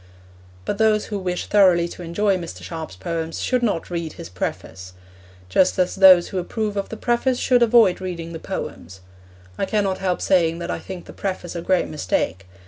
[0.65, 2.63] But those who wish thoroughly to enjoy Mr.
[2.63, 4.93] Sharp's poems should not read his preface;
[5.47, 9.01] just as those who approve of the preface should avoid reading the poems.
[9.59, 12.47] I cannot help saying that I think the preface a great mistake.